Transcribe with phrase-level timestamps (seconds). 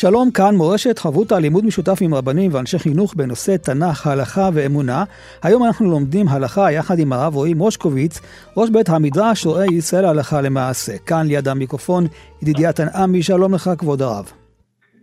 [0.00, 5.04] שלום, כאן מורשת חברותא לימוד משותף עם רבנים ואנשי חינוך בנושא תנ"ך, הלכה ואמונה.
[5.42, 8.20] היום אנחנו לומדים הלכה יחד עם הרב רועי מושקוביץ,
[8.56, 10.92] ראש בית המדרש רואה ישראל הלכה למעשה.
[11.06, 12.04] כאן ליד המיקרופון
[12.42, 14.32] ידידיה תנעמי, שלום לך כבוד הרב.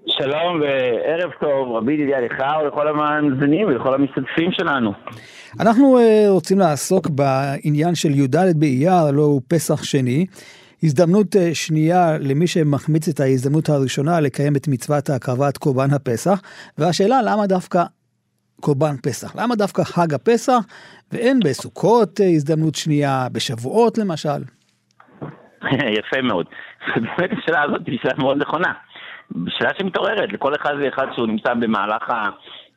[0.08, 4.92] שלום וערב טוב, רבי ידידיה לך ולכל המאזינים ולכל המשתתפים שלנו.
[5.60, 10.26] אנחנו uh, רוצים לעסוק בעניין של י"ד באייר, הלוא הוא פסח שני.
[10.84, 16.42] הזדמנות אה, שנייה למי שמחמיץ את ההזדמנות הראשונה לקיים את מצוות הקרבת קורבן הפסח,
[16.78, 17.84] והשאלה למה דווקא
[18.62, 19.36] קורבן פסח?
[19.36, 20.60] למה דווקא חג הפסח
[21.12, 24.42] ואין בסוכות אה, הזדמנות שנייה, בשבועות למשל?
[26.00, 26.46] יפה מאוד.
[26.96, 28.74] באמת השאלה הזאת היא שאלה מאוד נכונה.
[29.48, 32.04] שאלה שמתעוררת לכל אחד ואחד שהוא נמצא במהלך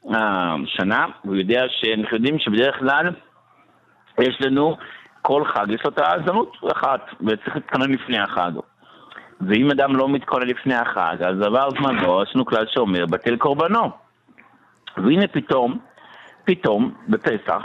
[0.05, 3.11] השנה, הוא יודע שאנחנו יודעים שבדרך כלל
[4.20, 4.77] יש לנו
[5.22, 8.52] כל חג יש לו את ההזדמנות אחת, וצריך להתכונן לפני החג.
[9.41, 13.91] ואם אדם לא מתכונן לפני החג, אז עבר זמנו, יש לנו כלל שאומר, בטל קורבנו.
[14.96, 15.78] והנה פתאום,
[16.44, 17.62] פתאום, בפסח,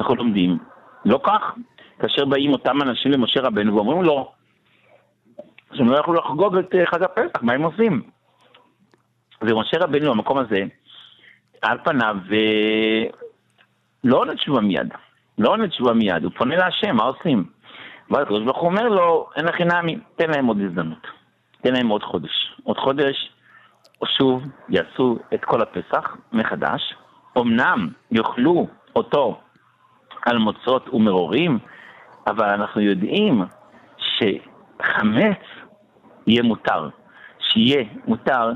[0.00, 0.58] אנחנו לומדים,
[1.04, 1.54] לא כך.
[1.98, 4.32] כאשר באים אותם אנשים למשה רבנו ואומרים לו,
[5.74, 8.02] שהם לא יכלו לחגוג את אה, חג הפסח, מה הם עושים?
[9.42, 10.64] ומשה רבנו במקום הזה,
[11.62, 13.04] על פניו, אה,
[14.04, 14.92] לא עונה תשובה מיד.
[15.38, 17.44] לא עונה תשובה מיד, הוא פונה להשם, מה עושים?
[18.10, 21.06] ואז הקדוש ברוך הוא אומר לו, אין הכי נמי, תן להם עוד הזדמנות.
[21.60, 22.56] תן להם עוד חודש.
[22.64, 23.30] עוד חודש,
[24.04, 26.94] שוב, יעשו את כל הפסח מחדש.
[27.38, 29.40] אמנם יאכלו אותו
[30.26, 31.58] על מוצאות ומרורים,
[32.26, 33.42] אבל אנחנו יודעים
[33.98, 35.38] שחמץ
[36.26, 36.88] יהיה מותר.
[37.38, 38.52] שיהיה מותר,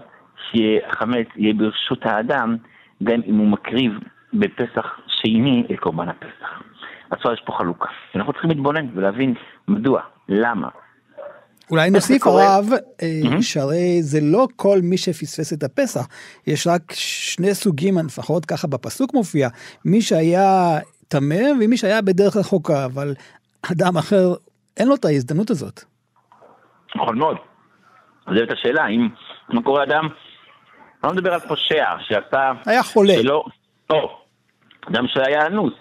[0.51, 2.57] שחמץ יהיה ברשות האדם,
[3.03, 3.99] גם אם הוא מקריב
[4.33, 6.63] בפסח שני את קורבן הפסח.
[7.11, 7.89] אז יש פה חלוקה.
[8.15, 9.35] אנחנו צריכים להתבונן ולהבין
[9.69, 10.69] מדוע, למה.
[11.71, 12.67] אולי נוסיף הרב,
[13.03, 16.07] אה, שהרי זה לא כל מי שפספס את הפסח,
[16.47, 19.49] יש רק שני סוגים, לפחות ככה בפסוק מופיע,
[19.85, 20.79] מי שהיה
[21.09, 23.15] טמא ומי שהיה בדרך רחוקה, אבל
[23.73, 24.35] אדם אחר,
[24.77, 25.81] אין לו את ההזדמנות הזאת.
[26.97, 27.37] נכון מאוד.
[28.27, 29.09] זאת השאלה, אם,
[29.49, 32.53] מה קורה אדם, אני לא מדבר על פושע, שעשה...
[32.67, 33.13] היה חולה.
[33.13, 33.45] שלא,
[33.91, 34.19] או,
[34.91, 35.73] אדם שהיה אנוס.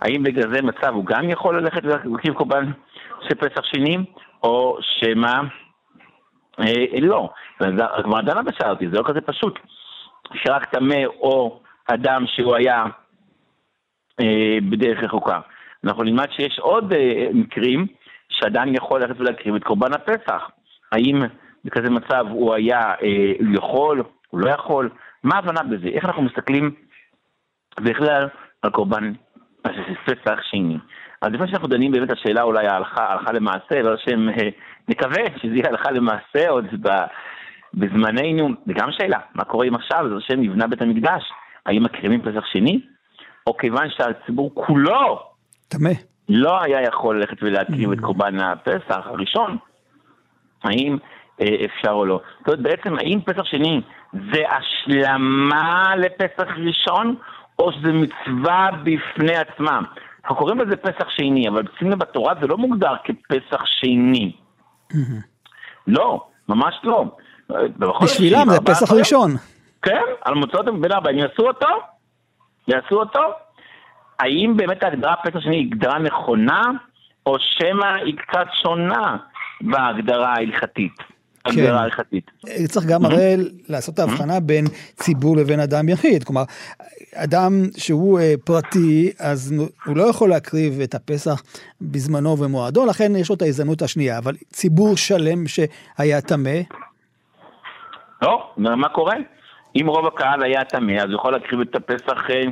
[0.00, 2.70] האם בגלל זה מצב הוא גם יכול ללכת ולהקריב קורבן
[3.28, 3.96] של פסח שני,
[4.42, 5.40] או שמא
[6.60, 7.30] אה, לא.
[7.60, 9.58] הגמרא דנה בשאלה אותי, זה לא כזה פשוט.
[10.34, 12.84] שרק טמא או אדם שהוא היה
[14.20, 15.40] אה, בדרך רחוקה.
[15.84, 17.86] אנחנו נלמד שיש עוד אה, מקרים
[18.28, 20.50] שאדם יכול ללכת ולהקריב את קורבן הפסח.
[20.92, 21.22] האם
[21.64, 24.90] בכזה מצב הוא היה, אה, הוא יכול, הוא לא יכול?
[25.22, 25.88] מה ההבנה בזה?
[25.88, 26.74] איך אנחנו מסתכלים
[27.80, 28.28] בכלל
[28.62, 29.12] על קורבן
[30.06, 30.78] פסח שני.
[31.20, 34.48] אז לפני שאנחנו דנים באמת השאלה אולי ההלכה, ההלכה למעשה, לא שהם, אה,
[34.88, 36.64] נקווה שזה יהיה הלכה למעשה עוד
[37.74, 41.22] בזמננו, וגם שאלה, מה קורה אם עכשיו, זה השם נבנה בית המקדש,
[41.66, 42.80] האם מקריבים פסח שני?
[43.46, 45.22] או כיוון שהציבור כולו
[45.68, 45.90] טמא.
[46.28, 48.02] לא היה יכול ללכת ולהקריב את mm.
[48.02, 49.56] קורבן הפסח הראשון,
[50.64, 50.96] האם
[51.40, 52.20] אה, אפשר או לא.
[52.38, 53.80] זאת אומרת, בעצם האם פסח שני
[54.12, 57.16] זה השלמה לפסח ראשון,
[57.58, 59.80] או שזה מצווה בפני עצמה.
[60.24, 64.32] אנחנו קוראים לזה פסח שני, אבל שים לב בתורה זה לא מוגדר כפסח שני.
[65.86, 67.04] לא, ממש לא.
[68.02, 69.30] בשבילם זה פסח ראשון.
[69.82, 71.68] כן, על מוצאות בין ארבע, הם יעשו אותו?
[72.68, 73.20] יעשו אותו?
[74.18, 76.62] האם באמת ההגדרה פסח שני היא הגדרה נכונה,
[77.26, 79.16] או שמא היא קצת שונה
[79.60, 81.13] בהגדרה ההלכתית?
[81.44, 82.30] הגדרה הלכתית.
[82.46, 82.66] כן.
[82.66, 83.36] צריך גם הרי
[83.68, 84.64] לעשות את ההבחנה בין
[84.94, 86.24] ציבור לבין אדם יחיד.
[86.24, 86.42] כלומר,
[87.14, 89.54] אדם שהוא אה, פרטי, אז
[89.86, 91.42] הוא לא יכול להקריב את הפסח
[91.80, 94.18] בזמנו ומועדו, לכן יש לו את ההזדמנות השנייה.
[94.18, 96.60] אבל ציבור שלם שהיה טמא...
[98.22, 99.14] לא, מה קורה?
[99.76, 102.42] אם רוב הקהל היה טמא, אז הוא יכול להקריב את הפסח אה,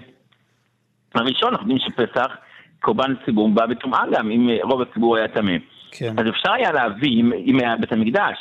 [1.15, 1.49] הראשון.
[1.53, 2.37] אנחנו יודעים שפסח,
[2.81, 5.53] קורבן ציבור בא בטומאה גם, אם רוב הציבור היה טמא.
[5.91, 6.19] כן.
[6.19, 8.37] אז אפשר היה להביא, אם, אם היה בית המקדש,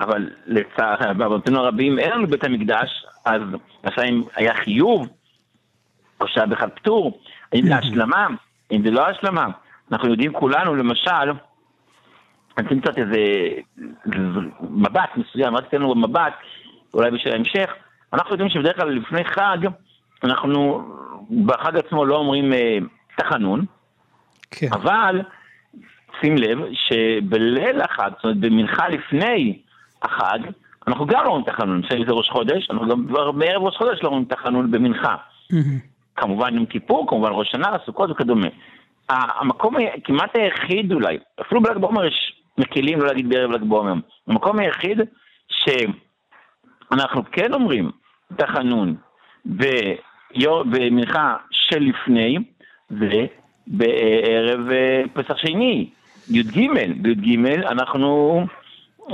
[0.00, 3.42] אבל לצער, בעוונותינו הרבים אין לנו בית המקדש, אז
[3.84, 5.08] השאלה היה חיוב,
[6.20, 7.20] או שהיה בכלל פטור,
[7.52, 8.26] האם זה השלמה,
[8.72, 9.46] אם זה לא השלמה.
[9.92, 11.30] אנחנו יודעים כולנו, למשל,
[12.58, 13.18] אני אתן קצת איזה
[14.60, 16.34] מבט מסוים, רק אתן לנו מבט,
[16.94, 17.70] אולי בשביל ההמשך,
[18.12, 19.58] אנחנו יודעים שבדרך כלל לפני חג,
[20.24, 20.88] אנחנו
[21.44, 22.78] בחג עצמו לא אומרים אה,
[23.16, 23.64] תחנון,
[24.50, 24.66] כן.
[24.72, 25.22] אבל
[26.20, 29.58] שים לב שבליל החג, זאת אומרת במנחה לפני
[30.06, 30.38] החג,
[30.86, 34.02] אנחנו גם לא אומרים תחנון, אם זה ראש חודש, אנחנו גם כבר בערב ראש חודש
[34.02, 35.16] לא אומרים תחנון במנחה.
[36.16, 38.48] כמובן יום כיפור, כמובן ראש שנה, סוכות וכדומה.
[39.08, 39.74] המקום
[40.04, 43.92] כמעט היחיד אולי, אפילו בל"ג בעומר יש מקלים לא להגיד בערב ל"ג בעומר.
[44.26, 45.00] המקום היחיד
[45.48, 47.90] שאנחנו כן אומרים
[48.36, 48.94] תחנון
[50.64, 52.38] במנחה שלפני,
[52.90, 53.26] זה
[53.66, 55.90] בערב אה, פסח שני,
[56.30, 56.70] י"ג,
[57.02, 58.40] בי"ג אנחנו...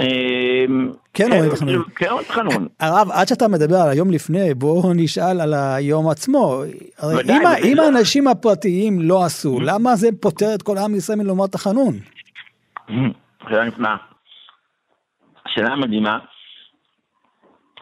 [0.01, 1.83] אמ, כן אומרים תחנון.
[1.97, 2.69] כן אומרים תחנון.
[2.81, 6.63] הרב, עד שאתה מדבר על היום לפני, בואו נשאל על היום עצמו.
[7.65, 9.61] אם האנשים הפרטיים לא עשו.
[9.61, 11.95] למה זה פותר את כל עם ישראל מלומר תחנון?
[13.49, 13.97] שאלה נפלאה.
[15.49, 16.19] שאלה מדהימה.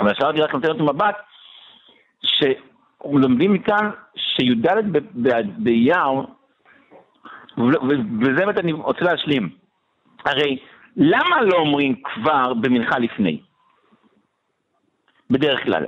[0.00, 1.16] אבל אפשר רק לתת לנו מבט,
[2.22, 4.66] שלומדים מכאן שי"ד
[5.58, 6.12] באייר,
[7.58, 9.48] וזה באמת אני רוצה להשלים.
[10.24, 10.58] הרי
[10.96, 13.40] למה לא אומרים כבר במנחה לפני?
[15.30, 15.86] בדרך כלל.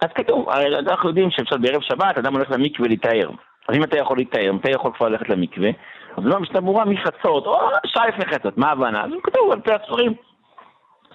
[0.00, 0.48] אז כתוב,
[0.88, 3.30] אנחנו יודעים שאפשר בערב שבת, אדם הולך למקווה להתאר.
[3.68, 5.70] אז אם אתה יכול להתאר, מתי יכול כבר ללכת למקווה?
[6.16, 9.04] אז לא משנה ברורה מחצות, או שעה לפני חצות, מה ההבנה?
[9.04, 10.14] אז כתוב על פי הספרים,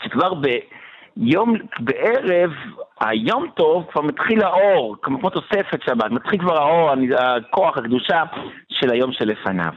[0.04, 2.52] שכבר ביום, בערב,
[3.00, 8.24] היום טוב, כבר מתחיל האור, כמו תוספת שבת, מתחיל כבר האור, הכוח, הקדושה
[8.70, 9.74] של היום שלפניו.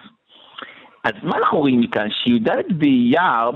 [1.07, 2.11] אז מה אנחנו רואים מכאן?
[2.11, 3.51] שי"ד באייר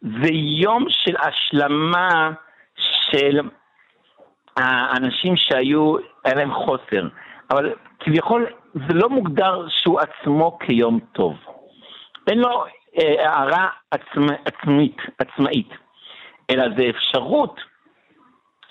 [0.00, 2.30] זה יום של השלמה
[3.10, 3.40] של
[4.56, 7.08] האנשים שהיו, היה להם חוסר.
[7.50, 11.36] אבל כביכול זה לא מוגדר שהוא עצמו כיום טוב.
[12.26, 12.64] אין לו
[12.98, 15.68] אה, הערה עצמ, עצמית, עצמאית,
[16.50, 17.60] אלא זה אפשרות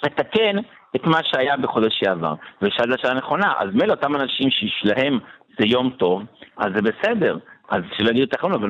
[0.03, 0.57] לתקן
[0.95, 2.33] את מה שהיה בחודש שעבר.
[2.61, 4.83] ושאלת שאלה נכונה, אז מילא אותם אנשים שיש
[5.59, 6.23] זה יום טוב,
[6.57, 7.37] אז זה בסדר.
[7.69, 8.69] אז שלא יגידו את החלום, אבל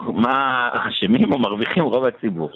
[0.00, 2.50] מה, אשמים או מרוויחים רוב הציבור?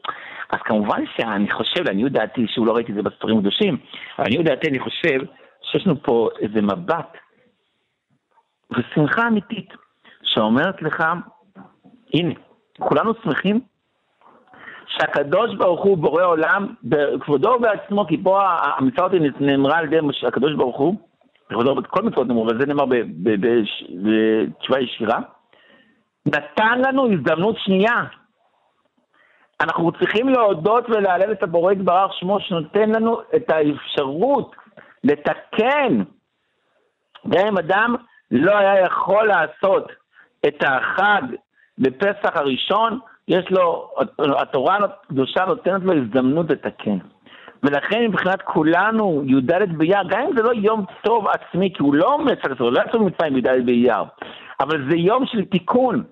[0.51, 3.77] אז כמובן שאני חושב, לעניות דעתי, שוב לא ראיתי את זה בספרים קדושים,
[4.19, 5.19] לעניות דעתי אני חושב
[5.63, 7.17] שיש לנו פה איזה מבט
[8.71, 9.69] ושמחה אמיתית,
[10.23, 11.05] שאומרת לך,
[12.15, 12.35] הנה,
[12.79, 13.61] כולנו שמחים
[14.87, 19.99] שהקדוש ברוך הוא בורא עולם, בכבודו ובעצמו, כי פה המצוות נאמרה על ידי
[20.29, 20.95] הקדוש ברוך הוא,
[21.51, 22.85] בכבודו, כל מצוות נאמרו, אבל זה נאמר
[23.23, 25.19] בתשובה ישירה,
[26.27, 28.05] נתן לנו הזדמנות שנייה.
[29.61, 34.57] אנחנו צריכים להודות ולהלל את הבורא יתברך שמו, שנותן לנו את האפשרות
[35.05, 36.03] לתקן.
[37.29, 37.95] גם אם אדם
[38.31, 39.93] לא היה יכול לעשות
[40.47, 41.23] את החג
[41.79, 46.99] בפסח הראשון, יש לו, התורה הקדושה נותנת לו הזדמנות לתקן.
[47.63, 52.15] ולכן מבחינת כולנו, י"ד באייר, גם אם זה לא יום טוב עצמי, כי הוא לא
[52.15, 54.05] עומד, הוא לא יצא ממצרים י"ד באייר,
[54.61, 56.05] אבל זה יום של תיקון.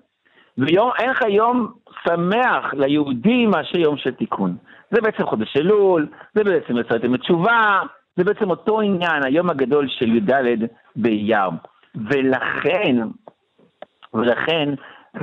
[0.57, 1.67] ואין לך יום
[2.03, 4.55] שמח ליהודי מאשר יום של תיקון.
[4.91, 7.81] זה בעצם חודש אלול, זה בעצם יצאתם לתשובה,
[8.17, 10.31] זה בעצם אותו עניין, היום הגדול של י"ד
[10.95, 11.49] באייר.
[11.95, 12.95] ולכן,
[14.13, 14.69] ולכן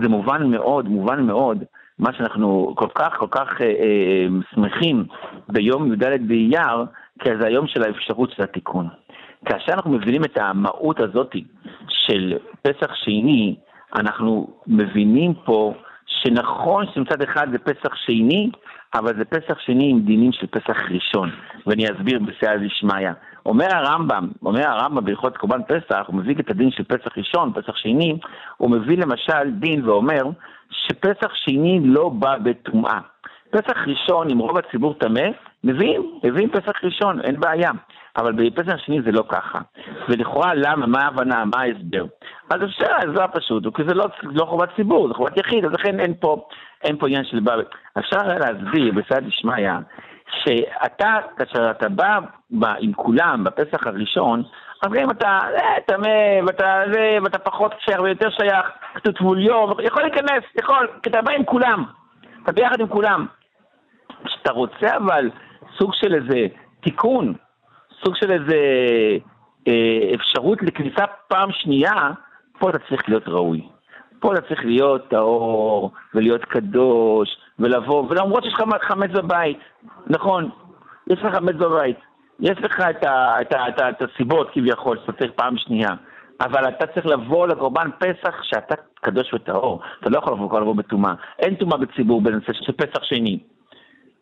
[0.01, 1.65] זה מובן מאוד, מובן מאוד,
[1.99, 5.05] מה שאנחנו כל כך כל כך אה, אה, שמחים
[5.49, 6.85] ביום י"ד באייר,
[7.19, 8.89] כי זה היום של האפשרות של התיקון.
[9.45, 11.37] כאשר אנחנו מבינים את המהות הזאת
[11.89, 13.57] של פסח שני,
[13.95, 15.75] אנחנו מבינים פה
[16.07, 18.51] שנכון שמצד אחד זה פסח שני,
[18.95, 21.31] אבל זה פסח שני עם דינים של פסח ראשון,
[21.67, 23.11] ואני אסביר בסייע דשמיא.
[23.47, 27.77] אומר הרמב"ם, אומר הרמב"ם בהלכות קורבן פסח, הוא מביא את הדין של פסח ראשון, פסח
[27.77, 28.19] שני,
[28.57, 30.23] הוא מביא למשל דין ואומר
[30.71, 33.12] שפסח שני לא בא בטומאה.
[33.53, 35.29] פסח ראשון, אם רוב הציבור טמא,
[35.65, 37.71] מביאים, מביאים פסח ראשון, אין בעיה.
[38.17, 39.59] אבל בפסח שני זה לא ככה.
[40.09, 42.05] ולכאורה למה, מה ההבנה, מה ההסבר?
[42.51, 45.73] אז אפשר, ההסבר הפשוט הוא כי זה לא, לא חובת ציבור, זה חובת יחיד, אז
[45.73, 46.47] לכן אין פה,
[46.85, 47.55] אין פה עניין של בבא.
[47.99, 49.71] אפשר להסביר בסייעת דשמיא,
[50.45, 52.19] שאתה, כאשר אתה בא,
[52.51, 54.43] בא עם כולם בפסח הראשון,
[54.83, 56.83] אז גם אם אתה אה, טמא, ואתה,
[57.23, 61.85] ואתה פחות שייך ויותר שייך, כתוב יום, יכול להיכנס, יכול, כי אתה בא עם כולם,
[62.43, 63.27] אתה ביחד עם כולם.
[64.25, 65.31] כשאתה רוצה אבל
[65.79, 66.47] סוג של איזה
[66.81, 67.35] תיקון,
[68.05, 68.57] סוג של איזה
[69.69, 72.11] אה, אפשרות לכניסה פעם שנייה,
[72.59, 73.63] פה אתה צריך להיות ראוי.
[74.21, 79.59] פה אתה צריך להיות טהור, ולהיות קדוש, ולבוא, ולמרות שיש לך חמץ בבית,
[80.07, 80.51] נכון,
[81.11, 81.97] יש לך חמץ בבית,
[82.41, 85.91] יש לך את, ה, את, ה, את, ה, את הסיבות כביכול שאתה צריך פעם שנייה,
[86.41, 89.81] אבל אתה צריך לבוא לקורבן פסח שאתה קדוש וטהור.
[90.01, 91.15] אתה לא יכול לבוא, לבוא בטומאה.
[91.39, 93.39] אין טומאה בציבור בנושא של פסח שני.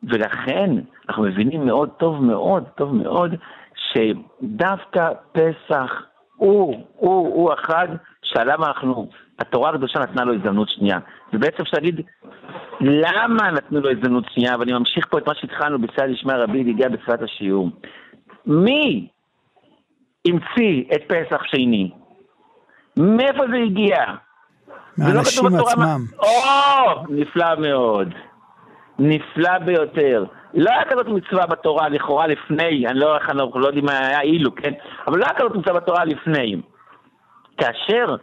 [0.03, 0.71] ולכן
[1.09, 3.35] אנחנו מבינים מאוד טוב מאוד, טוב מאוד,
[3.75, 6.03] שדווקא פסח
[6.37, 7.89] הוא, הוא, הוא אחד
[8.23, 10.99] שעליו אנחנו, התורה הקדושה נתנה לו הזדמנות שנייה.
[11.33, 12.01] ובעצם אפשר להגיד,
[12.81, 14.57] למה נתנו לו הזדמנות שנייה?
[14.59, 17.71] ואני ממשיך פה את מה שהתחלנו בסייע לשמע רבי, הגיע בתחילת השיעור.
[18.47, 19.09] מי
[20.27, 21.91] המציא את פסח שני?
[22.97, 23.97] מאיפה זה הגיע?
[24.99, 26.01] מהאנשים עצמם.
[26.19, 28.09] או, נפלא מאוד.
[29.01, 30.25] נפלא ביותר.
[30.55, 34.55] לא היה כזאת מצווה בתורה לכאורה לפני, אני לא, אנחנו לא יודעים מה היה אילו,
[34.55, 34.73] כן?
[35.07, 36.57] אבל לא היה כזאת מצווה בתורה לפני.
[37.57, 38.17] כאשר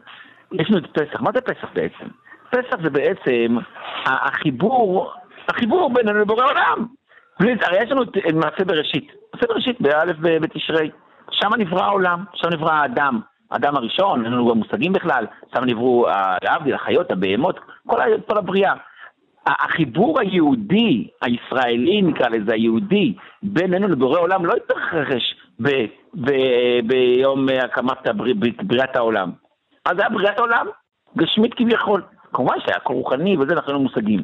[0.52, 2.06] יש לנו את פסח, מה זה פסח בעצם?
[2.50, 3.58] פסח זה בעצם
[4.06, 5.14] החיבור,
[5.50, 6.86] החיבור בינינו לבורא עולם.
[7.40, 10.90] הרי יש לנו את מעשה בראשית, מעשה בראשית באלף בתשרי,
[11.32, 13.20] שם נברא העולם, שם נברא האדם,
[13.52, 16.08] האדם הראשון, אין לנו גם מושגים בכלל, שם נבראו,
[16.44, 18.74] להבדיל, החיות, הבהמות, כל, כל הבריאה.
[19.48, 23.14] החיבור היהודי, הישראלי נקרא לזה, היהודי,
[23.44, 28.08] בינינו לבורא עולם לא התרחש ב- ב- ביום הקמת
[28.64, 29.32] בריאת העולם.
[29.86, 30.68] אז היה בריאת העולם,
[31.18, 32.02] גשמית כביכול.
[32.34, 34.24] כמובן שהיה רוחני וזה, אנחנו לא מושגים.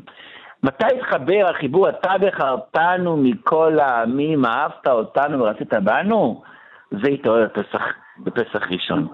[0.63, 6.41] מתי התחבר החיבור, אתה בחרתנו מכל העמים, אהבת אותנו ורצית בנו?
[6.91, 7.81] זה התעורר בפסח,
[8.17, 9.07] בפסח ראשון.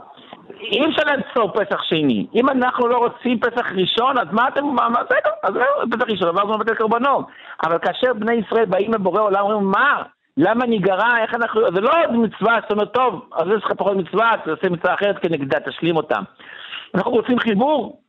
[0.61, 2.27] אי אפשר לעצור פסח שני.
[2.35, 6.53] אם אנחנו לא רוצים פסח ראשון, אז מה אתם, בסדר, אז זהו, פסח ראשון, עברנו
[6.53, 7.25] לבטל קורבנות.
[7.63, 10.03] אבל כאשר בני ישראל באים לבורא עולם, אומרים, מה?
[10.37, 11.17] למה ניגרע?
[11.21, 11.61] איך אנחנו...
[11.75, 15.19] זה לא עוד מצווה, זאת אומרת, טוב, אז יש לך פחות מצווה, תעשה מצווה אחרת
[15.19, 16.19] כנגדה, תשלים אותה.
[16.95, 18.01] אנחנו רוצים חיבור.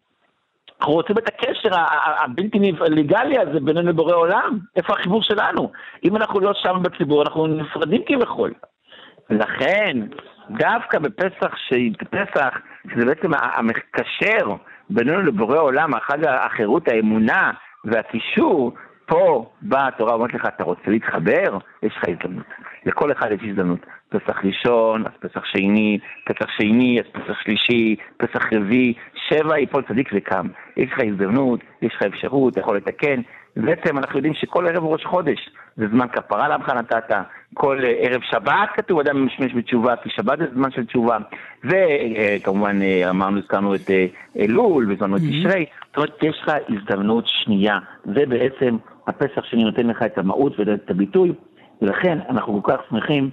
[0.81, 1.69] אנחנו רוצים את הקשר
[2.25, 4.59] הבלתי לגלי הזה בינינו לבורא עולם.
[4.77, 5.71] איפה החיבור שלנו?
[6.05, 8.53] אם אנחנו לא שם בציבור, אנחנו נפרדים כביכול.
[9.31, 9.97] לכן,
[10.59, 11.55] דווקא בפסח,
[12.03, 12.59] בפסח,
[12.95, 14.57] שזה בעצם המקשר
[14.91, 17.51] בינינו לבורא עולם, החג החירות, האמונה
[17.85, 18.73] והקישור,
[19.07, 21.59] פה באה התורה ואומרת לך, אתה רוצה להתחבר?
[21.83, 22.47] יש לך הזדמנות.
[22.87, 23.87] לכל אחד יש הזדמנות.
[24.09, 28.95] פסח ראשון, אז פסח שני, פסח שני, אז פסח שלישי, פסח רביעי,
[29.29, 30.47] שבע יפול צדיק וקם.
[30.77, 33.21] יש לך הזדמנות, יש לך אפשרות, אתה יכול לתקן.
[33.57, 37.17] בעצם אנחנו יודעים שכל ערב ראש חודש זה זמן כפרה לעמך נתת,
[37.55, 41.19] כל ערב שבת כתוב אדם משמש בתשובה, כי שבת זה זמן של תשובה.
[41.65, 42.79] וכמובן
[43.11, 43.91] אמרנו, הזכרנו את
[44.39, 47.79] אלול, והזמנו את תשרי, זאת אומרת, יש לך הזדמנות שנייה.
[48.05, 48.77] זה בעצם
[49.07, 51.33] הפסח שאני נותן לך את המהות ואת הביטוי,
[51.83, 53.31] ולכן אנחנו כל כך שמחים,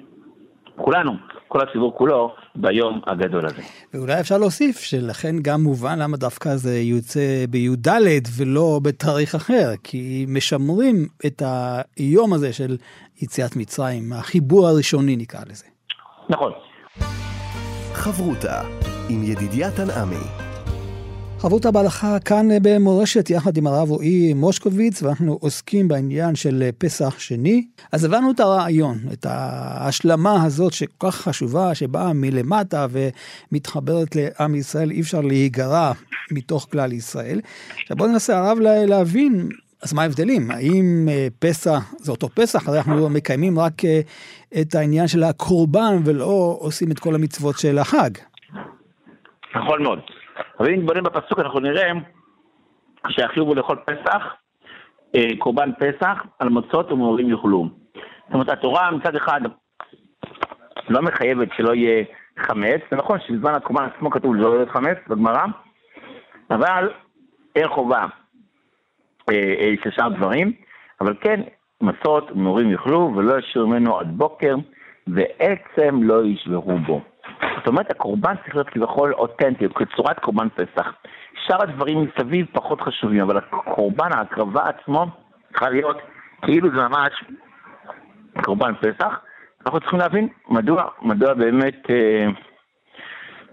[0.75, 1.11] כולנו,
[1.47, 3.61] כל הציבור כולו, ביום הגדול הזה.
[3.93, 7.87] ואולי אפשר להוסיף שלכן גם מובן למה דווקא זה יוצא בי"ד
[8.37, 11.41] ולא בתאריך אחר, כי משמרים את
[11.97, 12.77] היום הזה של
[13.21, 15.65] יציאת מצרים, החיבור הראשוני נקרא לזה.
[16.29, 16.51] נכון.
[17.93, 18.61] חברותה
[19.09, 20.46] עם ידידיה תנעמי
[21.39, 27.65] חברותה בהלכה כאן במורשת יחד עם הרב רועי מושקוביץ ואנחנו עוסקים בעניין של פסח שני.
[27.91, 34.91] אז הבנו את הרעיון, את ההשלמה הזאת שכל כך חשובה, שבאה מלמטה ומתחברת לעם ישראל,
[34.91, 35.91] אי אפשר להיגרע
[36.31, 37.41] מתוך כלל ישראל.
[37.81, 39.49] עכשיו בואו ננסה הרב להבין
[39.83, 40.51] אז מה ההבדלים?
[40.51, 41.07] האם
[41.39, 42.67] פסח זה אותו פסח?
[42.67, 43.81] הרי אנחנו מקיימים רק
[44.61, 48.09] את העניין של הקורבן ולא עושים את כל המצוות של החג.
[49.55, 49.99] נכון מאוד.
[50.59, 51.91] אבל אם נתבונן בפסוק אנחנו נראה
[53.09, 54.35] שהחיוב הוא לאכול פסח,
[55.15, 57.67] אה, קורבן פסח, על מצות ומעורים יאכלו.
[57.93, 59.41] זאת אומרת, התורה מצד אחד
[60.89, 62.03] לא מחייבת שלא יהיה
[62.39, 65.45] חמץ, זה נכון שבזמן הקורבן עצמו כתוב לא יהיה חמץ בגמרא,
[66.51, 66.89] אבל
[67.55, 68.05] אין חובה
[69.29, 70.51] אה, אה, של שאר דברים,
[71.01, 71.41] אבל כן,
[71.81, 74.55] מצות ומעורים יאכלו ולא ישאירו ממנו עד בוקר,
[75.07, 77.01] ועצם לא ישברו בו.
[77.41, 80.93] זאת אומרת, הקורבן צריך להיות כביכול אותנטי, כצורת קורבן פסח.
[81.45, 85.05] שאר הדברים מסביב פחות חשובים, אבל הקורבן, ההקרבה עצמו,
[85.49, 85.97] צריכה להיות
[86.41, 87.23] כאילו זה ממש
[88.43, 89.19] קורבן פסח.
[89.65, 92.27] אנחנו צריכים להבין מדוע, מדוע באמת אה,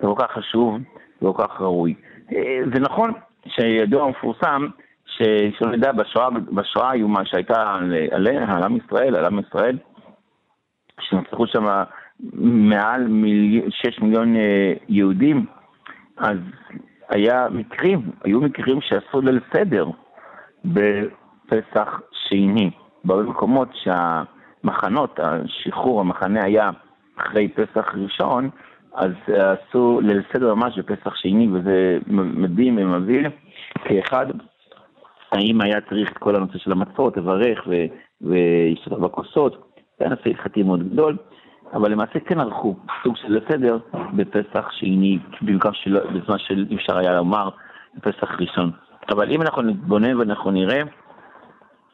[0.00, 0.78] זה כל כך חשוב
[1.22, 1.94] וכל כך ראוי.
[2.32, 3.12] אה, זה נכון
[3.48, 4.66] שידוע מפורסם,
[5.06, 7.78] שלא נדע, בשואה, בשואה האיומה שהייתה
[8.10, 9.78] עלינו, על עם ישראל, על עם ישראל,
[11.00, 11.82] שנרצחו שם
[12.42, 13.70] מעל מיל...
[13.70, 15.46] 6 מיליון אה, יהודים,
[16.16, 16.38] אז
[17.08, 19.86] היה מקרים, היו מקרים שעשו ליל סדר
[20.64, 22.70] בפסח שני.
[23.04, 26.70] בהרבה מקומות שהמחנות, השחרור, המחנה היה
[27.16, 28.50] אחרי פסח ראשון,
[28.94, 33.28] אז עשו ליל סדר ממש בפסח שני, וזה מדהים ומביא
[33.84, 34.26] כאחד,
[35.32, 37.68] האם היה צריך את כל הנושא של המצות, לברך
[38.20, 39.52] ולהשתתף בכוסות,
[39.98, 41.16] זה היה נושא הלכתי מאוד גדול.
[41.74, 43.78] אבל למעשה כן ערכו סוג של סדר
[44.12, 47.48] בפסח שני, במקום שלא, בזמן שאי אפשר היה לומר
[47.94, 48.70] בפסח ראשון.
[49.10, 50.82] אבל אם אנחנו נתבונן ואנחנו נראה,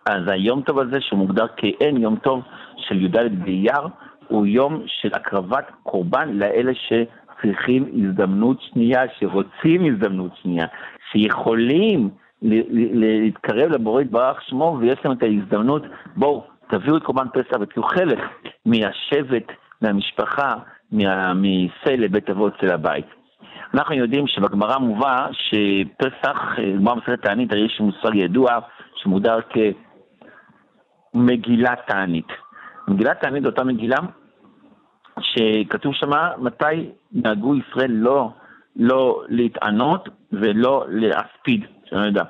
[0.07, 2.43] אז היום טוב הזה, שהוא מוגדר כאין יום טוב
[2.77, 3.87] של י"ד באייר,
[4.29, 10.67] הוא יום של הקרבת קורבן לאלה שצריכים הזדמנות שנייה, שרוצים הזדמנות שנייה,
[11.13, 12.11] שיכולים
[12.43, 15.83] להתקרב לבורא יתברך שמו, ויש להם את ההזדמנות,
[16.17, 18.19] בואו, תביאו את קורבן פסח ותהיו חלק
[18.67, 20.55] מהשבט, מהמשפחה,
[20.93, 23.07] מסה לבית אבות של הבית.
[23.75, 26.39] אנחנו יודעים שבגמרא מובא שפסח,
[26.79, 28.59] גמרא מסכת תענית, הרי יש מושג ידוע
[28.97, 29.39] שמוגדר
[31.13, 32.29] כמגילת תענית.
[32.89, 33.97] מגילת תענית אותה מגילה
[35.21, 38.31] שכתוב שמה מתי נהגו ישראל לא,
[38.77, 42.25] לא להתענות ולא להספיד, שאני לא יודע.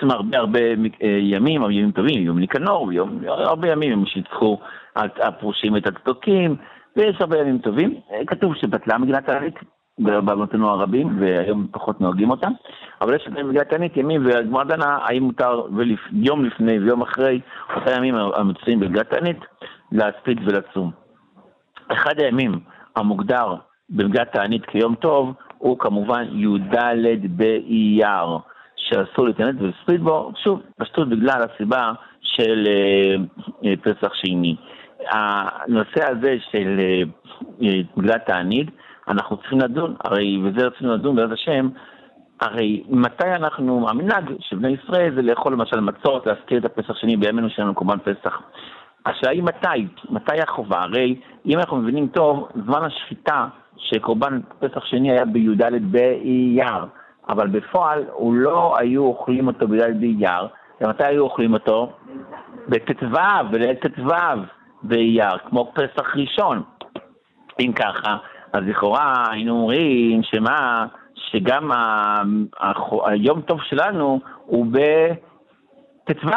[0.00, 4.58] שם הרבה הרבה אה, ימים, ימים טובים, יום ניקנור, יום, הרבה ימים הם שיצחו
[4.96, 6.56] הפרושים את הצדוקים,
[6.96, 7.94] ויש הרבה ימים טובים.
[8.12, 9.54] אה, כתוב שבטלה מגילת תענית
[9.98, 12.52] בעוונותינו הרבים, והיום פחות נוהגים אותם,
[13.00, 15.62] אבל יש מגילת תענית ימים, והגמרא דנה האם מותר.
[16.12, 17.40] יום לפני ויום אחרי
[17.76, 19.38] אותם ימים המצויים במגילת תענית,
[19.92, 20.90] להספיד ולצום.
[21.88, 22.52] אחד הימים
[22.96, 23.54] המוגדר
[23.90, 28.38] במגילת תענית כיום טוב, הוא כמובן י"ד באייר.
[28.88, 31.92] שאסור להתענת ולספיד בו, שוב, פשטות בגלל הסיבה
[32.22, 33.14] של אה,
[33.64, 34.56] אה, פסח שני.
[35.10, 38.68] הנושא הזה של אה, בגלל תענית,
[39.08, 41.68] אנחנו צריכים לדון, הרי, וזה רצינו לדון בעזרת השם,
[42.40, 47.16] הרי מתי אנחנו, המנהג של בני ישראל זה לאכול למשל מצות, להזכיר את הפסח שני
[47.16, 48.42] בימינו שלנו קורבן פסח.
[49.06, 50.82] השאלה היא מתי, מתי החובה?
[50.82, 56.84] הרי אם אנחנו מבינים טוב, זמן השחיטה של קורבן פסח שני היה בי"ד באייר.
[57.28, 60.48] אבל בפועל הוא לא היו אוכלים אותו בגלל באייר,
[60.80, 61.92] ומתי היו אוכלים אותו?
[62.68, 63.06] בט"ו,
[63.50, 64.08] בליל ט"ו
[64.82, 66.62] באייר, כמו פסח ראשון.
[67.60, 68.16] אם ככה,
[68.52, 72.22] אז לכאורה היינו אומרים שמה, שגם ה...
[73.04, 76.28] היום טוב שלנו הוא בט"ו.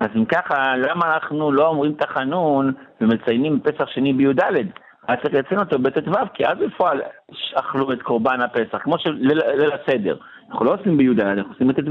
[0.00, 4.42] אז אם ככה, למה אנחנו לא אומרים תחנון ומציינים פסח שני בי"ד?
[5.08, 7.00] היה צריך לציין אותו בט"ו, כי אז בפועל
[7.54, 9.40] אכלו את קורבן הפסח, כמו של
[9.72, 10.16] הסדר.
[10.50, 11.90] אנחנו לא עושים בי"ד, אנחנו עושים בט"ו.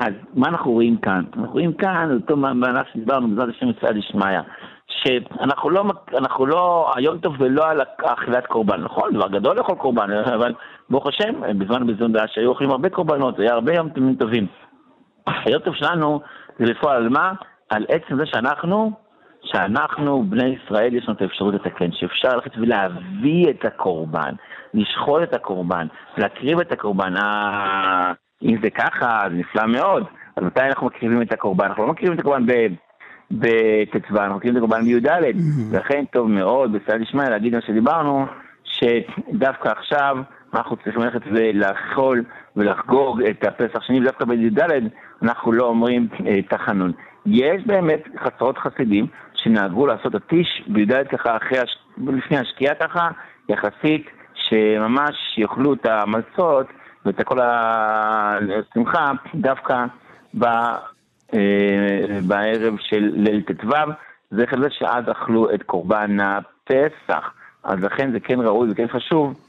[0.00, 1.24] אז מה אנחנו רואים כאן?
[1.36, 4.40] אנחנו רואים כאן, אותו מהלך שדיברנו, בעזרת השם מצווה דשמיא,
[4.86, 5.84] שאנחנו לא,
[6.18, 9.12] אנחנו לא, היום טוב ולא על אכילת קורבן, נכון?
[9.14, 10.54] דבר גדול לאכול קורבן, אבל
[10.90, 14.46] ברוך השם, בזמן בזמן דעה שהיו אוכלים הרבה קורבנות, היה הרבה יום טובים.
[15.26, 16.20] היום טוב שלנו
[16.58, 17.32] זה לפועל על מה?
[17.70, 19.03] על עצם זה שאנחנו
[19.44, 24.32] שאנחנו, בני ישראל, יש לנו את האפשרות לתקן, שאפשר ללכת ולהביא את הקורבן,
[24.74, 25.86] לשחול את הקורבן,
[26.18, 27.16] להקריב את הקורבן.
[27.16, 30.04] אה, אם זה ככה, זה נפלא מאוד.
[30.36, 31.64] אז מתי אנחנו מקריבים את הקורבן?
[31.64, 32.46] אנחנו לא מקריבים את הקורבן
[33.30, 35.08] בט"ו, אנחנו מקריבים את הקורבן בי"ד.
[35.70, 38.26] ולכן טוב מאוד, בסייעת דשמיא, להגיד מה שדיברנו,
[38.64, 40.16] שדווקא עכשיו
[40.54, 42.24] אנחנו צריכים ללכת ולאכול
[42.56, 44.58] ולחגוג את הפסח שני, ודווקא בי"ד
[45.22, 46.92] אנחנו לא אומרים אה, תחנון.
[47.26, 49.06] יש באמת חצרות חסידים
[49.44, 51.78] שנהגו לעשות הטיש בי"ד ככה אחרי, הש...
[51.98, 53.08] לפני השקיעה ככה,
[53.48, 56.66] יחסית, שממש יאכלו את המצות
[57.04, 59.84] ואת כל השמחה דווקא
[60.38, 60.44] ב...
[61.34, 63.70] אה, בערב של ליל ט"ו,
[64.30, 67.32] זה חלק שאז אכלו את קורבן הפסח.
[67.64, 69.40] אז לכן זה כן ראוי וכן חשוב,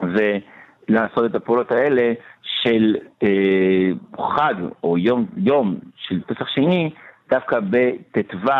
[0.00, 2.12] ולעשות את הפעולות האלה
[2.42, 3.90] של אה,
[4.36, 6.90] חג או יום, יום של פסח שני,
[7.30, 8.52] דווקא בט"ו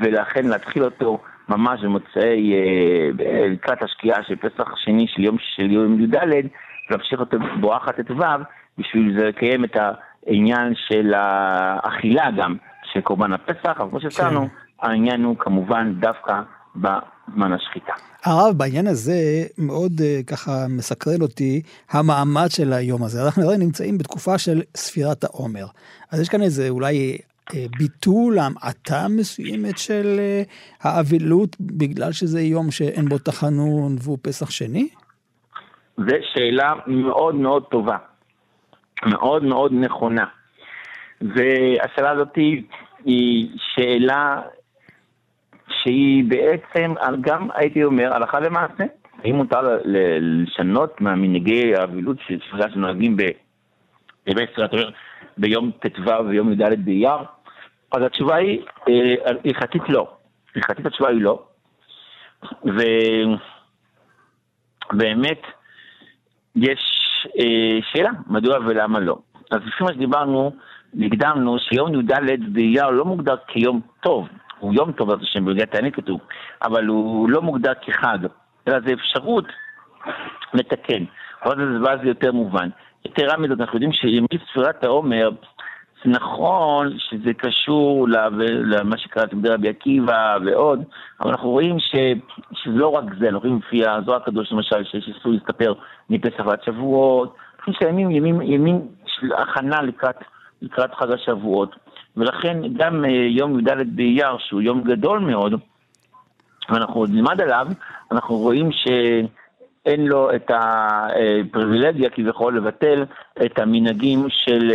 [0.00, 6.00] ולכן להתחיל אותו ממש במוצאי, אה, לקראת השקיעה של פסח שני של יום, של יום
[6.00, 6.16] י"ד,
[6.90, 8.14] ולהמשיך אותו בואכה ט"ו,
[8.78, 9.76] בשביל זה לקיים את
[10.26, 12.56] העניין של האכילה גם,
[12.92, 14.46] של קורבן הפסח, אבל כמו שהצענו, כן.
[14.88, 16.40] העניין הוא כמובן דווקא
[16.76, 17.92] בזמן השחיטה.
[18.24, 23.24] הרב, בעניין הזה מאוד uh, ככה מסקרן אותי המעמד של היום הזה.
[23.24, 25.66] אנחנו הרי נמצאים בתקופה של ספירת העומר.
[26.10, 27.16] אז יש כאן איזה אולי אה,
[27.78, 30.42] ביטול המעטה מסוימת של אה,
[30.82, 34.88] האבלות בגלל שזה יום שאין בו תחנון והוא פסח שני?
[35.96, 37.96] זו שאלה מאוד מאוד טובה,
[39.06, 40.24] מאוד מאוד נכונה.
[41.20, 42.36] והשאלה הזאת
[43.04, 44.42] היא שאלה
[45.68, 48.84] שהיא בעצם גם, הייתי אומר, הלכה למעשה.
[49.24, 49.78] האם מותר
[50.20, 52.16] לשנות מהמנהגי האבילות
[52.72, 54.70] שנוהגים בימי ספירת
[55.38, 57.18] ביום ט"ו ויום י"ד באייר?
[57.92, 60.16] אז התשובה היא, אה, הלכתית לא.
[60.56, 61.42] הלכתית התשובה היא לא.
[64.92, 65.40] ובאמת,
[66.56, 66.80] יש
[67.38, 69.18] אה, שאלה, מדוע ולמה לא.
[69.50, 70.52] אז לפי מה שדיברנו,
[71.06, 72.12] הקדמנו שיום י"ד
[72.52, 76.20] באייר לא מוגדר כיום טוב, הוא יום טוב, בעזרת השם, ברגע תענית כתוב,
[76.62, 78.18] אבל הוא לא מוגדר כחג,
[78.68, 79.44] אלא זה אפשרות
[80.54, 81.04] לתקן.
[81.44, 82.68] אבל זה יותר מובן.
[83.04, 85.30] יתרה מזאת, אנחנו יודעים שימי ספירת העומר,
[86.04, 88.06] זה נכון שזה קשור
[88.64, 90.82] למה שקרה תלמידי רבי עקיבא ועוד,
[91.20, 91.94] אבל אנחנו רואים ש,
[92.52, 95.74] שזה לא רק זה, אנחנו רואים לפי הזוהר הקדוש למשל, שיש איסור להסתפר
[96.10, 100.16] מפסח ועד שבועות, אנחנו שהימים ימים, ימים של הכנה לקראת,
[100.62, 101.76] לקראת חג השבועות,
[102.16, 105.54] ולכן גם uh, יום י"ד באייר, שהוא יום גדול מאוד,
[106.70, 107.66] ואנחנו עוד נלמד עליו,
[108.12, 108.88] אנחנו רואים ש...
[109.86, 113.04] אין לו את הפריבילגיה כביכול לבטל
[113.44, 114.72] את המנהגים של,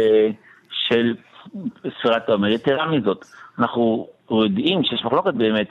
[0.69, 1.15] של
[1.99, 2.47] ספירת העומר.
[2.47, 3.25] יתרה מזאת,
[3.59, 5.67] אנחנו יודעים שיש מחלוקת באמת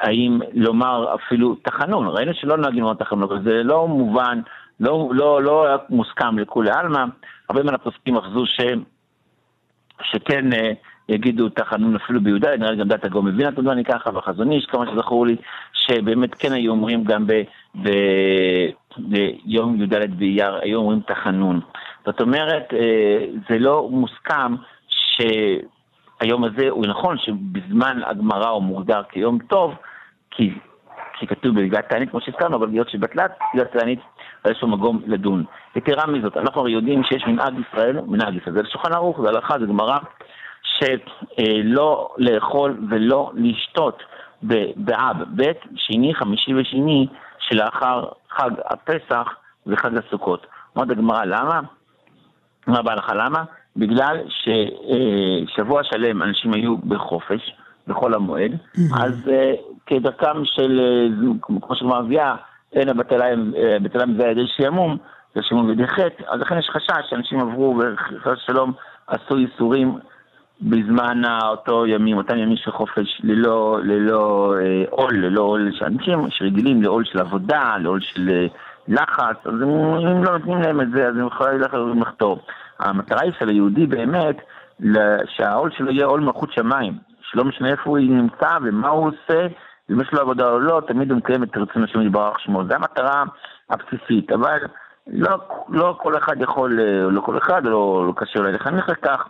[0.00, 4.40] האם לומר אפילו תחנון, ראינו שלא נוהגים לומר תחנון, אבל זה לא מובן,
[4.80, 7.04] לא, לא, לא מוסכם לכולי עלמא,
[7.48, 8.60] הרבה מן הפוסקים אחזו ש,
[10.02, 10.72] שכן אה,
[11.08, 14.86] יגידו תחנון אפילו ביהודה, נראה לי גם דעת הגאון התודה אני ככה, והחזון איש, כמה
[14.86, 15.36] שזכור לי,
[15.90, 17.32] שבאמת כן היו אומרים גם ב,
[17.82, 17.88] ב,
[18.98, 21.60] ביום י"ד באייר, היו אומרים תחנון.
[22.06, 24.54] זאת אומרת, אה, זה לא מוסכם
[24.88, 29.74] שהיום הזה הוא נכון שבזמן הגמרא הוא מוגדר כיום טוב,
[30.30, 30.54] כי,
[31.18, 34.00] כי כתוב בגלל תענית כמו שהזכרנו, אבל בגלל שבטלת, בגלל תענית,
[34.50, 35.44] יש לו מקום לדון.
[35.76, 39.58] יתרה מזאת, אנחנו הרי יודעים שיש מנהג ישראל, מנהג ישראל, זה לשולחן ערוך, זה הלכה,
[39.58, 39.98] זה גמרא,
[40.62, 44.02] שלא לאכול ולא לשתות
[44.76, 47.06] באב, ב', שני, חמישי ושני,
[47.38, 49.28] שלאחר חג הפסח
[49.66, 50.46] וחג הסוכות.
[50.76, 51.60] אומרת הגמרא, למה?
[52.66, 53.44] מה בהלכה למה?
[53.76, 57.54] בגלל ששבוע שלם אנשים היו בחופש,
[57.86, 58.52] בחול המועד,
[58.94, 59.52] אז אה,
[59.86, 62.36] כדרכם של, אה, כמו שכבר מביאה,
[62.72, 63.52] אין הבטליים
[64.18, 64.96] זה ידי שעמום,
[65.34, 68.72] זה שעמום בידי חטא, אז לכן יש חשש שאנשים עברו וחס שלום
[69.06, 69.98] עשו ייסורים
[70.62, 76.82] בזמן אותו ימים, אותם ימים של חופש, ללא, ללא אה, עול, ללא עול שאנשים שרגילים
[76.82, 78.46] לעול של עבודה, לעול של
[78.88, 82.42] לחץ, אז אם, אם לא נותנים להם את זה, אז הם יכולים ללכת ולחתור.
[82.78, 84.36] המטרה היא של היהודי באמת,
[85.26, 86.92] שהעול שלו יהיה עול מלכות שמיים,
[87.22, 89.46] שלא משנה איפה הוא נמצא ומה הוא עושה,
[89.90, 92.64] אם יש לו עבודה או לא, תמיד הוא מקיים את רצון השם יתברך שמו.
[92.64, 93.24] זו המטרה
[93.70, 94.58] הבסיסית, אבל
[95.06, 99.28] לא, לא כל אחד יכול, לא כל אחד, לא, לא קשה אולי לחנך לכך,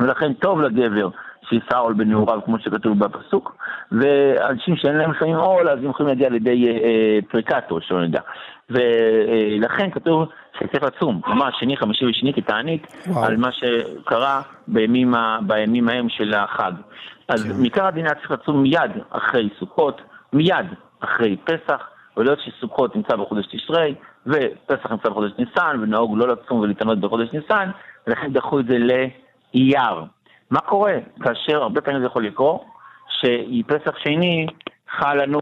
[0.00, 1.08] ולכן טוב לגבר
[1.48, 3.56] שיישא עול בנעוריו, כמו שכתוב בפסוק,
[3.92, 8.20] ואנשים שאין להם לפעמים עול, אז הם יכולים להגיע לידי אה, אה, פריקטו, שלא נדע.
[8.70, 12.86] ולכן כתוב שצריך לצום, ממש שני, חמישי ושני כתענית,
[13.16, 15.14] על מה שקרה בימים,
[15.46, 16.72] בימים ההם של החג.
[17.28, 17.60] אז כן.
[17.60, 20.00] מעיקר הדין היה צריך לצום מיד אחרי סוכות,
[20.32, 20.66] מיד
[21.00, 23.94] אחרי פסח, ולהיות שסוכות נמצא בחודש תשרי,
[24.26, 27.70] ופסח נמצא בחודש ניסן, ונהוג לא לצום ולהתענות בחודש ניסן,
[28.06, 28.78] ולכן דחו את זה
[29.54, 30.04] לאייר.
[30.50, 32.64] מה קורה כאשר הרבה פעמים זה יכול לקרות,
[33.08, 34.46] שפסח שני
[34.98, 35.38] חל לנו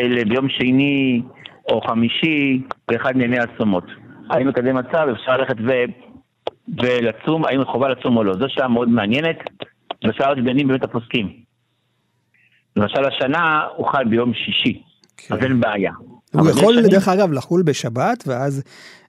[0.00, 1.22] ביום שני
[1.72, 3.84] או חמישי באחד מימי הצומות.
[4.30, 5.72] האם מקדם מצב אפשר ללכת ו...
[6.82, 8.34] ולצום, האם חובה לצום או לא.
[8.34, 9.38] זו שאלה מאוד מעניינת,
[10.04, 11.32] ושאלה עוד דנים באמת הפוסקים.
[12.76, 14.82] למשל השנה הוא חל ביום שישי,
[15.18, 15.34] כן.
[15.34, 15.92] אז אין בעיה.
[16.32, 18.62] הוא יכול, דרך אגב, לחול בשבת, ואז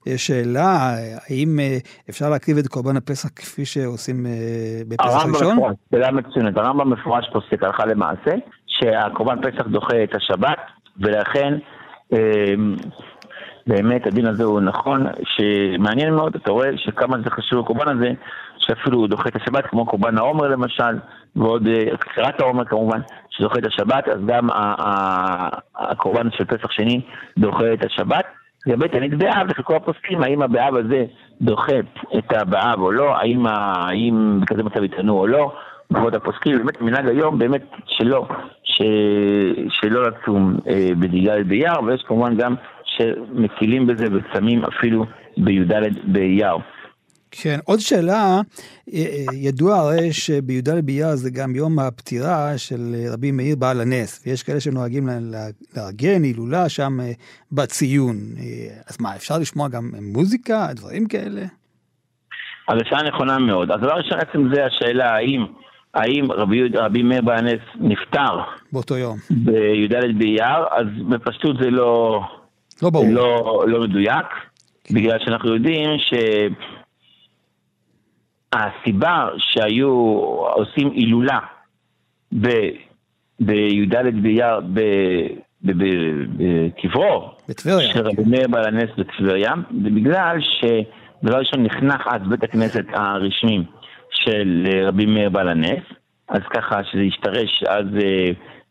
[0.06, 0.96] יש שאלה,
[1.30, 1.78] האם אה,
[2.10, 4.32] אפשר להקריב את קורבן הפסח כפי שעושים אה,
[4.88, 5.48] בפסח ראשון?
[5.48, 8.32] הרמב"ם מפורש, שאלה מצוינת, הרמב"ם מפורש פוסק הלכה למעשה,
[8.68, 10.58] שהקורבן פסח דוחה את השבת,
[11.00, 11.54] ולכן
[12.14, 12.76] אמ,
[13.68, 18.12] באמת הדין הזה הוא נכון, שמעניין מאוד, אתה רואה שכמה זה חשוב הקורבן הזה,
[18.58, 20.98] שאפילו הוא דוחה את השבת, כמו קורבן העומר למשל,
[21.36, 21.68] ועוד
[22.00, 24.48] קצירת אה, העומר כמובן, שדוחה את השבת, אז גם
[25.76, 27.02] הקורבן של פסח שני
[27.38, 28.26] דוחה את השבת.
[28.68, 31.06] לגבי תענית באב, לחלקו הפוסקים, האם הבאב הזה
[31.42, 31.76] דוחה
[32.18, 35.52] את הבאב או לא, האם, בכזה מצב יטענו או לא,
[35.94, 38.28] כבוד הפוסקים, באמת מנהג היום באמת שלא.
[39.70, 45.06] שלא לצום אה, בדיגל באייר, ויש כמובן גם שמקילים בזה ושמים אפילו
[45.38, 46.56] בי"ד באייר.
[47.32, 48.42] כן, עוד שאלה,
[48.94, 54.24] אה, אה, ידוע הרי שבי"ד באייר זה גם יום הפטירה של רבי מאיר בעל הנס,
[54.26, 55.10] ויש כאלה שנוהגים
[55.78, 57.12] לארגן הילולה שם אה,
[57.52, 58.16] בציון.
[58.88, 61.42] אז מה, אפשר לשמוע גם מוזיקה, דברים כאלה?
[62.68, 63.72] אז השאלה נכונה מאוד.
[63.72, 65.46] אז דבר ראשון, עצם זה השאלה האם
[65.94, 68.40] האם רבי, רבי מאיר בענס נפטר
[68.72, 72.22] באותו יום בי"ד באייר, אז בפשטות זה לא,
[72.84, 73.06] לא, ברור.
[73.12, 74.26] לא, לא מדויק,
[74.84, 74.96] כן.
[74.96, 75.90] בגלל שאנחנו יודעים
[78.56, 79.90] שהסיבה שהיו
[80.54, 81.40] עושים הילולה
[82.32, 84.60] בי"ד באייר
[85.64, 87.32] בקברו
[87.64, 93.64] של רבי מאיר בעל הנס בטבריה, זה בגלל שדבר ראשון נחנך אז בית הכנסת הרשמי
[94.12, 95.84] של אה, רבי מאיר בעל הנס,
[96.28, 97.86] אז ככה שזה השתרש, אז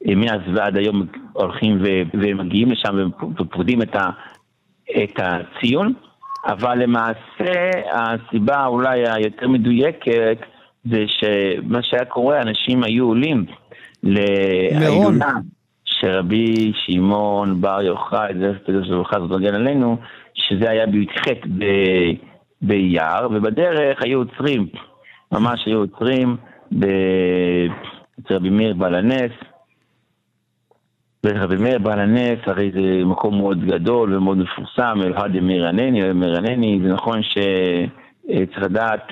[0.07, 1.79] מאז ועד היום הולכים
[2.15, 2.97] ומגיעים לשם
[3.97, 4.11] ה,
[5.05, 5.93] את הציון,
[6.47, 10.39] אבל למעשה הסיבה אולי היותר מדויקת
[10.85, 13.45] זה שמה שהיה קורה, אנשים היו עולים
[14.03, 15.33] להילולה
[15.85, 19.97] שרבי שמעון בר יוחאי, זה קדוש לברכה, זאת מגן עלינו,
[20.35, 21.23] שזה היה בי"ח
[22.63, 24.67] באייר, ובדרך היו עוצרים,
[25.33, 26.37] ממש היו עוצרים
[28.21, 29.33] אצל רבי מאיר בעל הנס.
[31.25, 36.93] ורבי מאיר בעל הנס, הרי זה מקום מאוד גדול ומאוד מפורסם, אלהד מירנני, מירנני, זה
[36.93, 39.07] נכון שצריך לדעת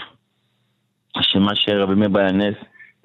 [1.20, 2.54] שמה שרבי מאיר בעל הנס,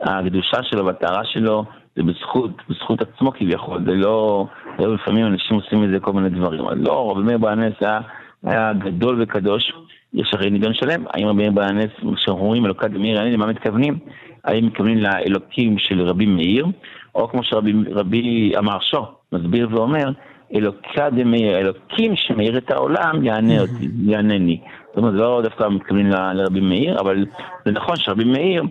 [0.01, 4.45] הקדושה שלו והטהרה שלו, זה בזכות, בזכות עצמו כביכול, זה לא,
[4.79, 7.99] לא לפעמים אנשים עושים מזה כל מיני דברים, אז לא, רבי מאיר בעל הנס היה,
[8.43, 9.71] היה גדול וקדוש,
[10.13, 13.99] יש הרי נידון שלם, האם רבי מאיר בעל הנס, כשאנחנו אומרים אלוקת מירנני, למה מתכוונים?
[14.43, 16.65] האם מתכוונים לאלוקים של רבי מאיר,
[17.15, 20.11] או כמו שרבי המהרשו מסביר ואומר,
[20.55, 24.61] אלוקה דמאיר, אלוקים שמאיר את העולם, יענה אותי, יענני.
[24.87, 27.25] זאת אומרת, לא דווקא מתכוונים לרבי מאיר, אבל
[27.65, 28.63] זה נכון שרבי מאיר,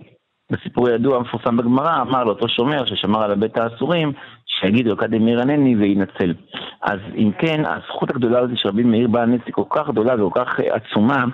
[0.51, 4.13] בסיפור הידוע המפורסם בגמרא, אמר לאותו שומר ששמר על הבית האסורים,
[4.47, 6.35] שיגיד אלוקה דמאיר ענני וינצל.
[6.83, 10.27] אז אם כן, הזכות הגדולה הזאת של רבי מאיר בעל נס היא כל כך גדולה
[10.27, 11.25] וכל כך עצומה,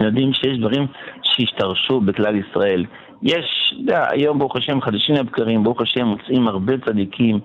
[0.00, 0.86] יודעים שיש דברים
[1.22, 2.84] שהשתרשו בכלל ישראל.
[3.22, 7.40] יש, יודע, היום ברוך השם חדשים לבקרים, ברוך השם מוצאים הרבה צדיקים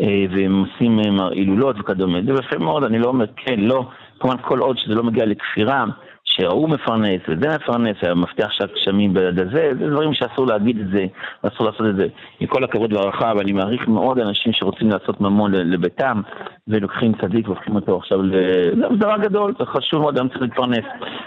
[0.00, 2.18] אה, והם עושים אה, הילולות וכדומה.
[2.26, 3.88] זה יפה מאוד, אני לא אומר כן, לא,
[4.20, 5.84] כמובן כל עוד שזה לא מגיע לכפירה,
[6.24, 11.06] שההוא מפרנס וזה מפרנס, המפתח של הגשמים ביד הזה, זה דברים שאסור להגיד את זה,
[11.42, 12.06] אסור לעשות את זה.
[12.40, 16.20] עם כל הכבוד והערכה, ואני מעריך מאוד אנשים שרוצים לעשות ממון לביתם,
[16.68, 18.32] ולוקחים צדיק והופכים אותו עכשיו ל...
[18.74, 20.84] זה דבר גדול, זה חשוב מאוד, אדם צריך להתפרנס.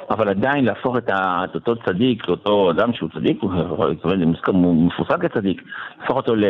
[0.10, 1.44] אבל עדיין להפוך את, ה...
[1.44, 3.52] את אותו צדיק, לאותו אדם שהוא צדיק, הוא
[4.88, 5.62] מפורסם כצדיק,
[6.02, 6.46] להפוך אותו ל...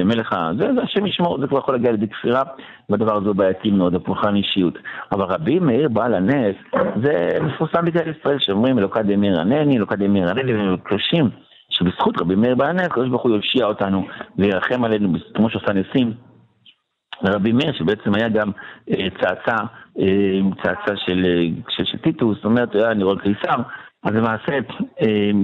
[0.00, 0.50] למלך ה...
[0.58, 2.42] זה, זה השם ישמור, זה כבר יכול להגיע לידי כפירה,
[2.90, 4.78] והדבר הזה בעייתי מאוד, הפולחן אישיות.
[5.12, 6.56] אבל רבי מאיר בעל הנס,
[7.02, 11.30] זה מפורסם בגלל ישראל, שאומרים אלוקא דמיר ענני, אלוקא דמיר ענני, והם קדושים,
[11.68, 14.06] שבזכות רבי מאיר בעל הנס, הקדוש ברוך הוא יושיע אותנו
[14.38, 16.31] וירחם עלינו, כמו שעושה ניסים.
[17.24, 18.50] רבי מאיר, שבעצם היה גם
[18.90, 19.56] אה, צאצא,
[19.98, 23.62] אה, צאצא של, אה, של, של טיטוס, זאת אומרת, היה נראה קיסר,
[24.04, 24.52] אז למעשה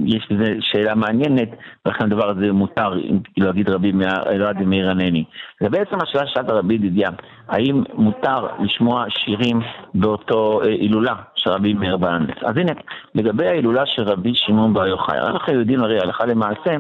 [0.07, 1.49] יש בזה שאלה מעניינת,
[1.87, 3.93] ולכן הדבר הזה מותר, אם להגיד רבי
[4.27, 5.25] רבי מאיר ענני.
[5.61, 7.09] זה בעצם השאלה ששאלת רבי ידידיה,
[7.49, 9.61] האם מותר לשמוע שירים
[9.95, 12.37] באותו הילולה של רבי מאיר בענס?
[12.43, 12.73] אז הנה,
[13.15, 16.77] לגבי ההילולה של רבי שמעון בר יוחאי, אנחנו יודעים הרי הלכה למעשה,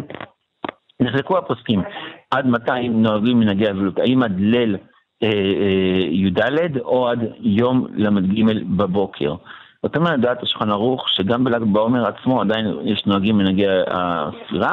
[1.01, 1.83] נחלקו הפוסקים,
[2.31, 4.77] עד מתי נוהגים מנהגי אבלות, האם עד ליל
[5.23, 8.43] אה, אה, י"ד או עד יום ל"ג
[8.77, 9.35] בבוקר.
[9.83, 14.73] זאת אומרת, דעת השולחן ערוך שגם בל"ג בעומר עצמו עדיין יש נוהגים מנהגי הספירה,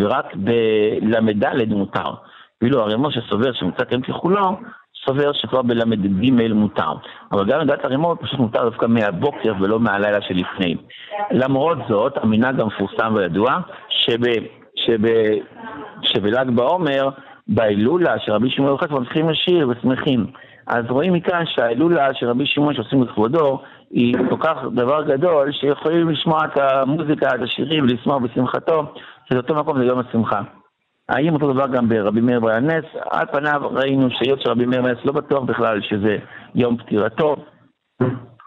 [0.00, 2.10] ורק בל"ד מותר.
[2.62, 4.56] ואילו הרי משה סובר שמצד יום ככולו,
[5.06, 6.92] סובר שכבר בל"ג מותר.
[7.32, 10.76] אבל גם לדעת הרימות פשוט מותר דווקא מהבוקר ולא מהלילה שלפני.
[11.30, 14.26] למרות זאת, המנהג המפורסם וידוע, שב,
[14.86, 14.98] שב,
[16.02, 17.08] שבל"ג בעומר,
[17.48, 20.26] בהילולה של רבי שמעון יוחד מתחילים לשיר ושמחים.
[20.66, 26.08] אז רואים מכאן שההילולה של רבי שמעון שעושים לכבודו, היא כל כך דבר גדול, שיכולים
[26.10, 28.92] לשמוע את המוזיקה, את השירים ולשמוח בשמחתו,
[29.28, 30.40] שזה אותו מקום זה יום השמחה.
[31.08, 32.84] האם אותו דבר גם ברבי מאיר בעל הנס?
[33.10, 36.16] על פניו ראינו שהיות שרבי מאיר בעל הנס לא בטוח בכלל שזה
[36.54, 37.36] יום פטירתו,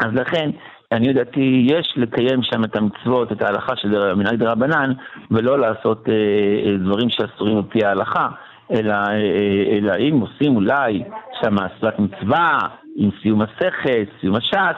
[0.03, 0.49] אז לכן,
[0.91, 4.93] אני יודעתי, יש לקיים שם את המצוות, את ההלכה של מנהג דרבנן,
[5.31, 8.27] ולא לעשות אה, אה, דברים שאסורים על פי ההלכה,
[8.71, 11.03] אלא, אה, אה, אלא אם עושים אולי
[11.41, 12.59] שם אסלת מצווה,
[12.95, 14.75] עם סיום מסכת, סיום הש"ס,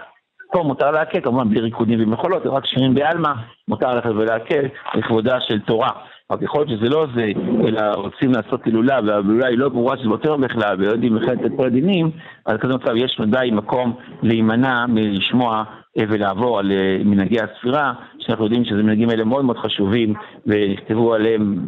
[0.52, 3.32] פה מותר להקל, כמובן בלי ריקודים ומחולות, רק שירים בעלמא,
[3.68, 5.90] מותר ללכת ולהקל לכבודה של תורה.
[6.32, 7.32] רק יכול להיות שזה לא זה,
[7.68, 11.52] אלא רוצים לעשות הילולה, וההילולה היא לא ברורה שזה יותר בכלל, ולא יודעים בכלל את
[11.58, 12.12] כל הדינים,
[12.46, 15.64] אז כזה מצב יש ודאי מקום להימנע מלשמוע
[15.98, 20.14] אה, ולעבור על אה, מנהגי הספירה, שאנחנו יודעים שזה מנהגים האלה מאוד מאוד חשובים,
[20.46, 21.66] ונכתבו עליהם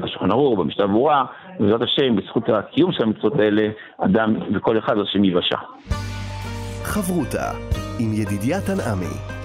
[0.00, 1.24] בשולחן ערוך, במשנה ברורה,
[1.60, 5.58] ובעזרת השם, בזכות הקיום של המצוות האלה, אדם וכל אחד השם ייוושע.
[6.84, 7.50] חברותה
[8.00, 9.35] עם ידידיה תנעמי.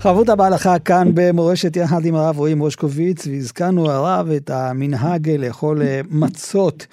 [0.00, 6.00] חברותה בהלכה כאן במורשת יחד עם הרב רועי מושקוביץ, והזכרנו הרב את המנהג לאכול אה,
[6.10, 6.86] מצות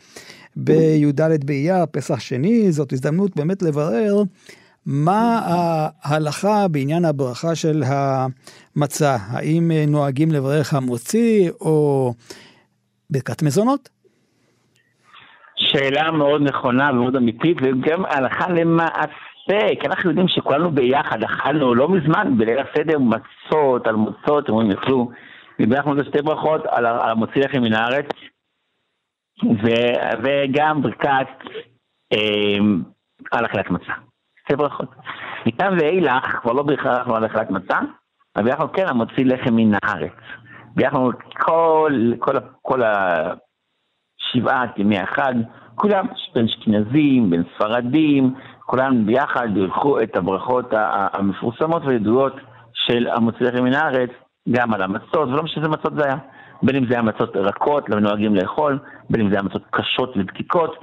[0.55, 4.23] בי"ד באייר, פסח שני, זאת הזדמנות באמת לברר
[4.85, 5.41] מה
[6.01, 9.17] ההלכה בעניין הברכה של המצה.
[9.29, 12.13] האם אה, נוהגים לברך המוציא או
[13.09, 13.89] ברכת מזונות?
[15.55, 19.32] שאלה מאוד נכונה ומאוד אמיתית, וגם הלכה למעשה.
[19.43, 24.55] יפה, כי אנחנו יודעים שכולנו ביחד אכלנו לא מזמן בליל הסדר מצות, על מוצות, הם
[24.55, 25.11] אומרים, יאכלו
[25.59, 28.05] ובירכנו את שתי ברכות על המוציא לחם מן הארץ,
[30.23, 31.27] וגם ברכת
[32.13, 32.57] אה,
[33.31, 33.93] על אכילת מצה.
[34.43, 34.89] שתי ברכות.
[35.45, 37.79] מכאן ואילך, כבר לא בירכנו על אכילת מצה,
[38.35, 40.13] אבל בירכנו כן המוציא לחם מן הארץ.
[40.75, 45.33] בירכנו כל, כל, כל השבעת ימי החג,
[45.75, 48.33] כולם, בין אשכנזים, בין ספרדים,
[48.65, 50.65] כולם ביחד בירכו את הברכות
[51.13, 52.33] המפורסמות והידועות
[52.73, 54.09] של המוציא לחם מן הארץ,
[54.49, 56.17] גם על המצות, ולא משנה איזה מצות זה היה.
[56.63, 60.17] בין אם זה היה מצות רכות, לא נוהגים לאכול, בין אם זה היה מצות קשות
[60.17, 60.75] ודקיקות.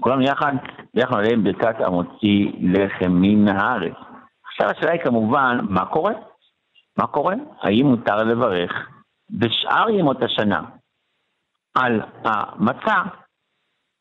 [0.00, 0.52] כולנו יחד,
[0.94, 3.94] ביחד עליהם ברכת המוציא לחם מן הארץ.
[4.46, 6.12] עכשיו השאלה היא כמובן, מה קורה?
[6.98, 7.34] מה קורה?
[7.60, 8.72] האם מותר לברך
[9.30, 10.62] בשאר ימות השנה
[11.74, 13.02] על המצה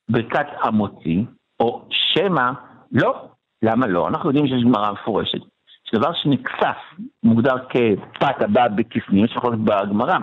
[0.10, 1.24] ברכת המוציא,
[1.60, 2.52] או שמא
[2.92, 3.28] לא?
[3.64, 4.08] למה לא?
[4.08, 5.42] אנחנו יודעים שיש גמרא מפורשת.
[5.92, 6.78] שדבר שנכסף
[7.24, 10.18] מוגדר כפת הבא בכיסנים, יש להיות בגמרא.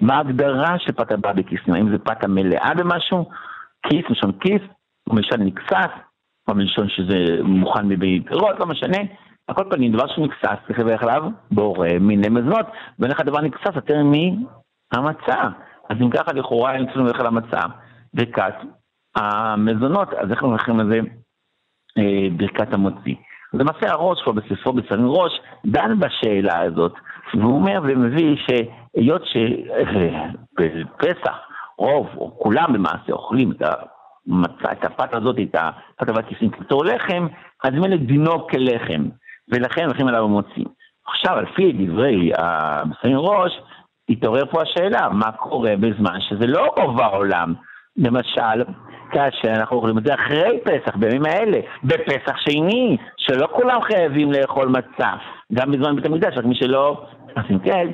[0.00, 1.74] מה ההגדרה של פת הבא בכיסנים?
[1.74, 3.30] האם זה פת המלאה במשהו?
[3.82, 4.62] כיס, מלשון כיס,
[5.10, 5.90] או מלשון נכסף,
[6.48, 8.98] או מלשון שזה מוכן מבית פירות, לא משנה.
[9.48, 12.66] על כל פנים, דבר שנכסף, צריך לברך עליו בורא מיני מזונות,
[12.98, 15.42] ואין לך דבר נכסף יותר מהמצה.
[15.90, 17.60] אז אם ככה, לכאורה, אין צריכים לברך על המצה,
[18.14, 18.54] וכת
[19.16, 21.00] המזונות, אז איך אנחנו הולכים לזה
[22.36, 23.14] ברכת המוציא?
[23.54, 25.32] למעשה הראש כבר בספרו בצלם ראש
[25.66, 26.92] דן בשאלה הזאת,
[27.34, 29.22] והוא אומר ומביא שהיות
[30.56, 31.36] שבפסח
[31.78, 36.84] רוב או כולם למעשה אוכלים את המצה, את הפת הזאת, את הפת הבת כיסים כתור
[36.84, 37.26] לחם,
[37.64, 39.08] אז מילא דינו כלחם,
[39.48, 40.66] ולכן הולכים עליו ומוצאים.
[41.06, 43.52] עכשיו, על פי דברי הבשרים ראש,
[44.08, 47.54] התעורר פה השאלה, מה קורה בזמן שזה לא רוב העולם?
[47.96, 48.62] למשל,
[49.10, 54.68] כאשר אנחנו אוכלים את זה אחרי פסח, בימים האלה, בפסח שני, שלא כולם חייבים לאכול
[54.68, 55.10] מצה,
[55.52, 57.04] גם בזמן בית המקדש, רק מי שלא,
[57.50, 57.88] אם כן,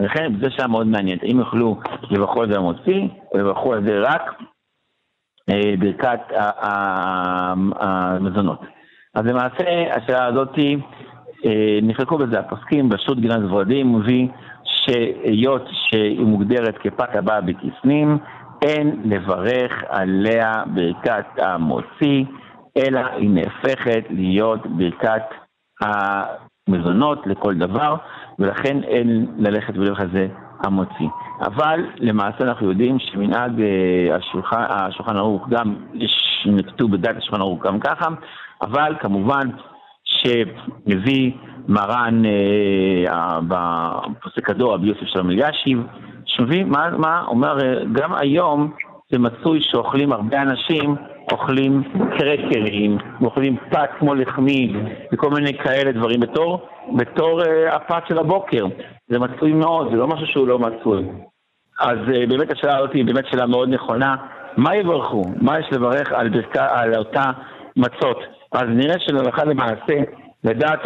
[0.00, 4.00] לכן זה שעה מאוד מעניינת, אם יוכלו לברכו על זה המוציא, או לברכו על זה
[4.00, 4.22] רק
[5.50, 6.20] אה, ברכת
[7.80, 8.60] המזונות.
[9.14, 10.76] אז למעשה, השאלה הזאתי,
[11.46, 14.28] אה, נחלקו בזה הפוסקים, בשו"ת גלעד ורדים מביא
[14.64, 18.18] שהיות שהיא מוגדרת כפת הבאה בכיסנים,
[18.62, 22.24] אין לברך עליה ברכת המוציא,
[22.76, 25.22] אלא היא נהפכת להיות ברכת
[25.80, 27.96] המזונות לכל דבר,
[28.38, 30.28] ולכן אין ללכת ולברך על זה
[30.64, 31.08] המוציא.
[31.40, 35.74] אבל למעשה אנחנו יודעים שמנהג אה, השולחן, ערוך גם,
[36.46, 38.08] נקטו בדת השולחן ערוך גם ככה,
[38.62, 39.48] אבל כמובן
[40.04, 41.32] שמביא
[41.68, 42.22] מרן
[43.06, 45.82] אה, בפוסק הדור, רבי יוסף שלום אלישיב,
[46.24, 48.72] שמבין מה, מה אומר, אה, גם היום
[49.12, 50.96] זה מצוי שאוכלים הרבה אנשים,
[51.32, 51.82] אוכלים
[52.18, 54.72] קרקרים, אוכלים פת כמו לחמי
[55.12, 58.66] וכל מיני כאלה דברים בתור, בתור uh, הפת של הבוקר.
[59.08, 61.04] זה מצוי מאוד, זה לא משהו שהוא לא מצוי.
[61.80, 64.16] אז uh, באמת השאלה הזאת היא באמת שאלה מאוד נכונה.
[64.56, 65.24] מה יברכו?
[65.40, 67.30] מה יש לברך על, ברכה, על אותה
[67.76, 68.18] מצות?
[68.52, 70.02] אז נראה שלהלכה למעשה,
[70.44, 70.80] לדעת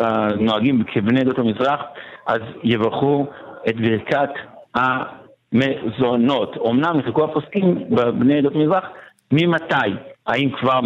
[0.00, 1.80] הנוהגים כבני עדות המזרח,
[2.26, 3.26] אז יברכו
[3.68, 4.30] את ברכת
[4.74, 6.56] המזונות.
[6.66, 8.84] אמנם נחלקו הפוסקים בבני עדות מזרח,
[9.32, 9.90] ממתי?
[10.26, 10.80] האם כבר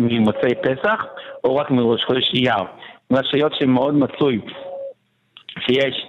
[0.00, 1.04] ממוצאי פסח,
[1.44, 2.64] או רק מראש חודש אייר?
[3.10, 4.40] והשאלות שמאוד מצוי
[5.58, 6.06] שיש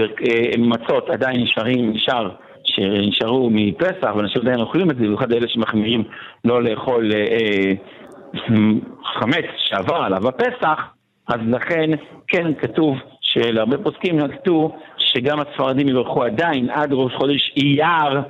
[0.00, 2.30] אה, מצות עדיין נשארים, נשאר,
[2.64, 6.04] שנשארו מפסח, ואנשים עדיין אוכלים את זה, במיוחד אלה שמחמירים
[6.44, 7.72] לא לאכול אה, אה
[9.04, 10.80] חמץ שעבר עליו הפסח,
[11.28, 11.90] אז לכן
[12.28, 18.22] כן כתוב שלהרבה פוסקים נקטו שגם הספרדים יברכו עדיין עד ראש חודש אייר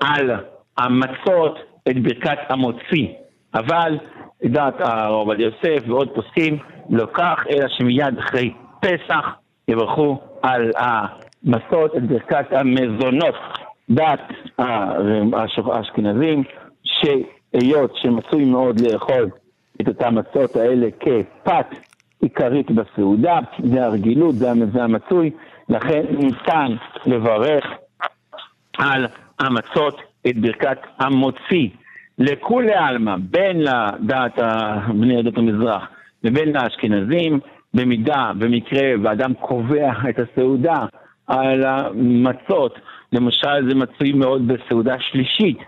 [0.00, 0.30] על
[0.78, 3.06] המצות את ברכת המוציא.
[3.54, 3.98] אבל
[4.42, 6.58] לדעת הרב עובדיה יוסף ועוד פוסקים
[6.90, 9.28] לא כך, אלא שמיד אחרי פסח
[9.68, 13.34] יברכו על המסות את ברכת המזונות.
[13.90, 14.20] דעת
[15.72, 16.44] האשכנזים,
[17.52, 19.30] שהיות שמצוי מאוד לאכול
[19.80, 21.66] את אותן מסות האלה כפת
[22.20, 23.38] עיקרית בסעודה,
[23.72, 24.50] זה הרגילות, זה
[24.82, 25.30] המצוי,
[25.68, 26.72] לכן ניתן
[27.06, 27.64] לברך
[28.78, 29.06] על
[29.40, 31.68] המצות את ברכת המוציא.
[32.18, 34.38] לכולי עלמא, בין לדעת
[34.88, 35.88] בני עדות המזרח
[36.24, 37.40] ובין לאשכנזים,
[37.74, 40.84] במידה, במקרה, ואדם קובע את הסעודה
[41.26, 42.78] על המצות,
[43.12, 45.58] למשל זה מצוי מאוד בסעודה שלישית,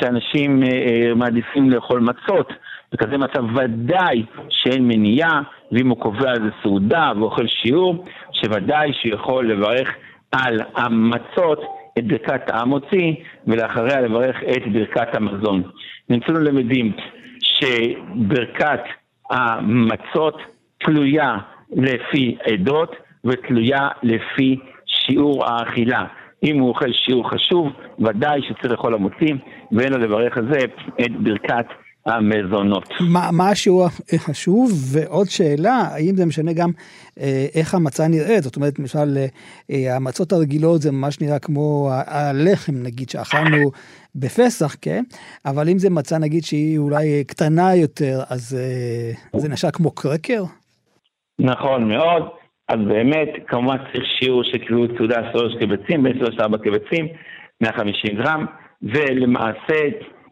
[0.00, 2.52] שאנשים אה, אה מעדיפים לאכול מצות,
[2.92, 9.52] בכזה מצב ודאי שאין מניעה, ואם הוא קובע על זה סעודה ואוכל שיעור, שוודאי שיכול
[9.52, 9.88] לברך
[10.32, 11.60] על המצות
[11.98, 13.14] את ברכת המוציא,
[13.46, 15.62] ולאחריה לברך את ברכת המזון.
[16.08, 16.92] נמצאנו למדים
[17.42, 18.80] שברכת
[19.30, 20.38] המצות
[20.78, 21.36] תלויה
[21.72, 26.04] לפי עדות ותלויה לפי שיעור האכילה.
[26.44, 27.72] אם הוא אוכל שיעור חשוב,
[28.04, 29.34] ודאי שצריך לאכול המוציא,
[29.72, 30.58] ואין לו לברך על זה
[31.00, 31.66] את ברכת
[32.06, 32.88] המזונות.
[33.12, 34.70] מה, מה השיעור החשוב?
[34.92, 36.70] ועוד שאלה, האם זה משנה גם
[37.20, 38.42] אה, איך המצה נראית?
[38.42, 39.16] זאת אומרת, למשל,
[39.70, 43.70] אה, המצות הרגילות זה ממש נראה כמו הלחם, נגיד, שאכלנו
[44.14, 45.02] בפסח, כן?
[45.46, 48.58] אבל אם זה מצה, נגיד, שהיא אולי קטנה יותר, אז
[49.34, 50.42] אה, זה נשאר כמו קרקר?
[51.38, 52.22] נכון מאוד.
[52.68, 57.06] אז באמת, כמובן צריך שיעור של כאילו סעודה שלוש קבצים, בין שלוש לארבע קבצים,
[57.62, 58.46] 150 גרם,
[58.82, 59.88] ולמעשה,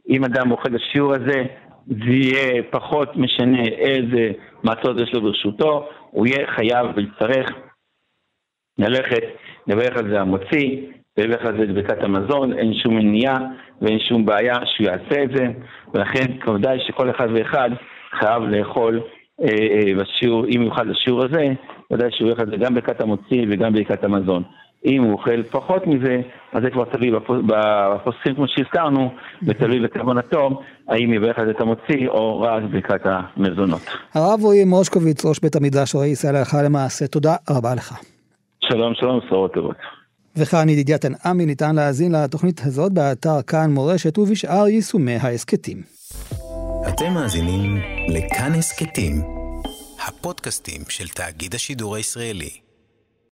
[0.09, 1.45] אם אדם אוכל את השיעור הזה,
[1.87, 4.33] זה יהיה פחות משנה איזה
[4.65, 7.51] מצות יש לו ברשותו, הוא יהיה חייב ויצטרך
[8.79, 9.23] ללכת,
[9.67, 10.87] לברך על זה המוציא,
[11.19, 13.39] לברך על זה את ברכת המזון, אין שום מניעה
[13.83, 15.47] ואין שום בעיה שהוא יעשה את זה,
[15.95, 17.71] ולכן כמובן שכל אחד ואחד
[18.11, 19.01] חייב לאכול
[19.43, 21.53] אה, אה, בשיעור, אם יוכל לשיעור הזה,
[21.93, 24.43] ודאי שהוא יוכל את זה גם ברכת המוציא וגם ברכת המזון.
[24.85, 26.21] אם הוא אוכל פחות מזה,
[26.53, 27.11] אז זה כבר תלוי
[27.47, 29.11] בפוסקים כמו שהזכרנו,
[29.43, 33.81] ותלוי בכוונתו, האם יברך על זה את המוציא או רק ברכת המזונות.
[34.15, 37.95] הרב רועי מושקוביץ, ראש בית המדרש רועי ישראל הלכה למעשה, תודה רבה לך.
[38.61, 39.77] שלום, שלום, בשורות טובות.
[40.37, 45.83] וכאן ידידיה תנעמי ניתן להאזין לתוכנית הזאת באתר כאן מורשת ובשאר יישומי ההסכתים.
[46.89, 47.77] אתם מאזינים
[48.09, 49.15] לכאן הסכתים,
[50.09, 52.70] הפודקאסטים של תאגיד השידור הישראלי.